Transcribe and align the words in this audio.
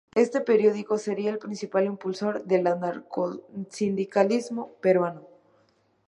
Este 0.25 0.39
periódico 0.41 0.93
sería 0.97 1.29
el 1.29 1.37
principal 1.37 1.85
impulsor 1.85 2.43
del 2.45 2.65
anarcosindicalismo 2.65 4.71
peruano. 4.81 5.27